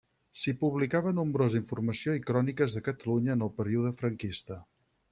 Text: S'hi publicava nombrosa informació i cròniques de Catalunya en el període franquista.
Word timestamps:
S'hi 0.43 0.53
publicava 0.61 1.11
nombrosa 1.17 1.59
informació 1.63 2.17
i 2.21 2.25
cròniques 2.31 2.79
de 2.79 2.85
Catalunya 2.91 3.39
en 3.39 3.49
el 3.49 3.55
període 3.63 3.97
franquista. 4.03 4.63